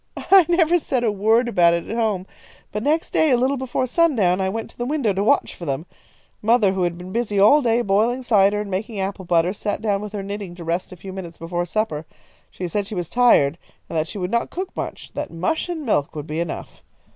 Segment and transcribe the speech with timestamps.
[0.17, 2.25] "I never said a word about it at home,
[2.71, 5.53] but next day, a little while before sundown, I went to the window to watch
[5.53, 5.85] for them.
[6.41, 10.01] Mother, who had been busy all day, boiling cider and making apple butter, sat down
[10.01, 12.07] with her knitting to rest a few minutes before supper.
[12.49, 15.85] She said she was tired, and that she would not cook much; that mush and
[15.85, 16.81] milk would be enough.